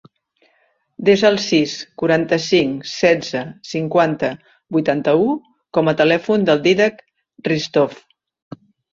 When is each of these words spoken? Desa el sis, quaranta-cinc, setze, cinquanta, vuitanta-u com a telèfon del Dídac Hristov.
Desa 1.07 1.25
el 1.27 1.35
sis, 1.41 1.73
quaranta-cinc, 2.03 2.87
setze, 2.91 3.41
cinquanta, 3.71 4.29
vuitanta-u 4.77 5.27
com 5.79 5.91
a 5.91 5.93
telèfon 5.99 6.47
del 6.49 6.63
Dídac 6.69 7.05
Hristov. 7.51 7.99